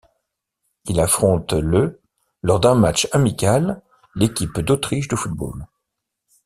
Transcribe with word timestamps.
Il 0.87 0.99
affronte 0.99 1.53
le 1.53 2.01
lors 2.41 2.59
d'un 2.59 2.73
match 2.73 3.07
amical 3.11 3.83
l'équipe 4.15 4.59
d'Autriche 4.59 5.07
de 5.07 5.15
football. 5.15 5.67